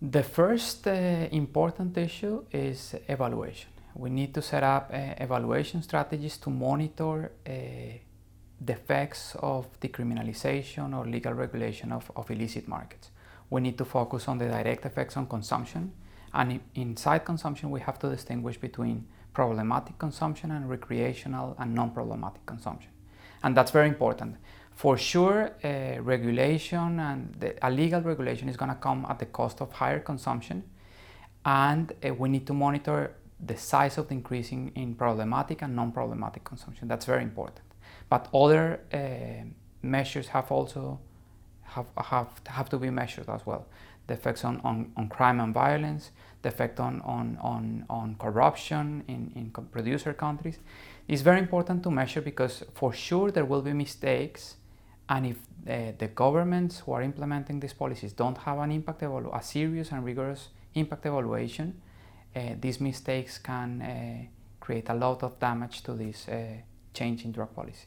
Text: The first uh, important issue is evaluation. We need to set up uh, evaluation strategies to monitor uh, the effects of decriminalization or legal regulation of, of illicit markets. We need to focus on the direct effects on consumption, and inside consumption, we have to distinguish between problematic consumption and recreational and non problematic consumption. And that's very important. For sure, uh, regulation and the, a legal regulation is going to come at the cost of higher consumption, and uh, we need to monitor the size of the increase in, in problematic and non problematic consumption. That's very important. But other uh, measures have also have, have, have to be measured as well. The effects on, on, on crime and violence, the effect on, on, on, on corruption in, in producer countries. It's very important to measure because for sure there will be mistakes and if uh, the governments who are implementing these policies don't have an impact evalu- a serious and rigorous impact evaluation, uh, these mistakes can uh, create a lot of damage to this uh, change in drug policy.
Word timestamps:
The 0.00 0.22
first 0.22 0.86
uh, 0.86 0.90
important 1.32 1.98
issue 1.98 2.44
is 2.52 2.94
evaluation. 3.08 3.70
We 3.96 4.10
need 4.10 4.32
to 4.34 4.42
set 4.42 4.62
up 4.62 4.92
uh, 4.92 5.14
evaluation 5.16 5.82
strategies 5.82 6.36
to 6.38 6.50
monitor 6.50 7.32
uh, 7.44 7.50
the 8.60 8.72
effects 8.74 9.34
of 9.40 9.66
decriminalization 9.80 10.96
or 10.96 11.04
legal 11.04 11.32
regulation 11.32 11.90
of, 11.90 12.12
of 12.14 12.30
illicit 12.30 12.68
markets. 12.68 13.10
We 13.50 13.60
need 13.60 13.76
to 13.78 13.84
focus 13.84 14.28
on 14.28 14.38
the 14.38 14.46
direct 14.46 14.86
effects 14.86 15.16
on 15.16 15.26
consumption, 15.26 15.92
and 16.32 16.60
inside 16.76 17.24
consumption, 17.24 17.70
we 17.72 17.80
have 17.80 17.98
to 17.98 18.08
distinguish 18.08 18.56
between 18.56 19.04
problematic 19.34 19.98
consumption 19.98 20.52
and 20.52 20.70
recreational 20.70 21.56
and 21.58 21.74
non 21.74 21.90
problematic 21.90 22.46
consumption. 22.46 22.90
And 23.42 23.56
that's 23.56 23.72
very 23.72 23.88
important. 23.88 24.36
For 24.78 24.96
sure, 24.96 25.50
uh, 25.64 26.00
regulation 26.02 27.00
and 27.00 27.34
the, 27.40 27.56
a 27.66 27.68
legal 27.68 28.00
regulation 28.00 28.48
is 28.48 28.56
going 28.56 28.68
to 28.70 28.76
come 28.76 29.04
at 29.10 29.18
the 29.18 29.26
cost 29.26 29.60
of 29.60 29.72
higher 29.72 29.98
consumption, 29.98 30.62
and 31.44 31.92
uh, 31.92 32.14
we 32.14 32.28
need 32.28 32.46
to 32.46 32.54
monitor 32.54 33.10
the 33.44 33.56
size 33.56 33.98
of 33.98 34.06
the 34.06 34.14
increase 34.14 34.52
in, 34.52 34.70
in 34.76 34.94
problematic 34.94 35.62
and 35.62 35.74
non 35.74 35.90
problematic 35.90 36.44
consumption. 36.44 36.86
That's 36.86 37.06
very 37.06 37.24
important. 37.24 37.66
But 38.08 38.28
other 38.32 38.78
uh, 38.92 39.48
measures 39.82 40.28
have 40.28 40.52
also 40.52 41.00
have, 41.62 41.86
have, 41.96 42.28
have 42.46 42.68
to 42.68 42.78
be 42.78 42.90
measured 42.90 43.28
as 43.28 43.44
well. 43.44 43.66
The 44.06 44.14
effects 44.14 44.44
on, 44.44 44.60
on, 44.62 44.92
on 44.96 45.08
crime 45.08 45.40
and 45.40 45.52
violence, 45.52 46.12
the 46.42 46.50
effect 46.50 46.78
on, 46.78 47.00
on, 47.00 47.36
on, 47.40 47.84
on 47.90 48.14
corruption 48.14 49.02
in, 49.08 49.32
in 49.34 49.50
producer 49.50 50.12
countries. 50.12 50.60
It's 51.08 51.22
very 51.22 51.40
important 51.40 51.82
to 51.82 51.90
measure 51.90 52.20
because 52.20 52.62
for 52.74 52.92
sure 52.92 53.32
there 53.32 53.44
will 53.44 53.62
be 53.62 53.72
mistakes 53.72 54.54
and 55.08 55.26
if 55.26 55.36
uh, 55.68 55.92
the 55.98 56.08
governments 56.08 56.80
who 56.80 56.92
are 56.92 57.02
implementing 57.02 57.60
these 57.60 57.72
policies 57.72 58.12
don't 58.12 58.38
have 58.38 58.58
an 58.58 58.70
impact 58.70 59.00
evalu- 59.00 59.36
a 59.36 59.42
serious 59.42 59.92
and 59.92 60.04
rigorous 60.04 60.48
impact 60.74 61.06
evaluation, 61.06 61.80
uh, 62.36 62.40
these 62.60 62.80
mistakes 62.80 63.38
can 63.38 63.82
uh, 63.82 64.26
create 64.60 64.88
a 64.88 64.94
lot 64.94 65.22
of 65.22 65.38
damage 65.38 65.82
to 65.82 65.94
this 65.94 66.28
uh, 66.28 66.46
change 66.92 67.24
in 67.24 67.32
drug 67.32 67.54
policy. 67.54 67.86